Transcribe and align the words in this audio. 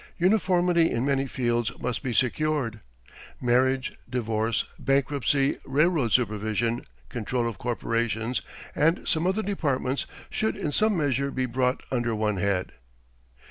Uniformity 0.17 0.89
in 0.89 1.05
many 1.05 1.27
fields 1.27 1.71
must 1.79 2.01
be 2.01 2.11
secured. 2.11 2.79
Marriage, 3.39 3.93
divorce, 4.09 4.65
bankruptcy, 4.79 5.57
railroad 5.63 6.11
supervision, 6.11 6.81
control 7.07 7.47
of 7.47 7.59
corporations, 7.59 8.41
and 8.73 9.07
some 9.07 9.27
other 9.27 9.43
departments 9.43 10.07
should 10.31 10.57
in 10.57 10.71
some 10.71 10.97
measure 10.97 11.29
be 11.29 11.45
brought 11.45 11.83
under 11.91 12.15
one 12.15 12.37
head. 12.37 12.71